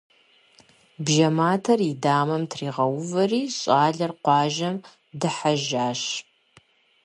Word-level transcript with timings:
Бжьэ 1.03 1.27
матэр 1.37 1.79
и 1.91 1.93
дамэм 2.03 2.43
тригъэувэри, 2.51 3.43
щӏалэр 3.57 4.11
къуажэм 4.23 4.75
дыхьэжащ. 5.19 6.01